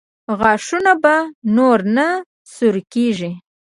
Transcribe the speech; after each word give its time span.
غاښونه 0.39 0.93
به 1.03 1.15
نور 1.55 1.79
نه 1.95 2.07
سوري 2.53 2.83
کېږي؟ 2.93 3.31